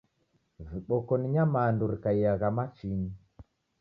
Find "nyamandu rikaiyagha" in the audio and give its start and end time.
1.35-2.47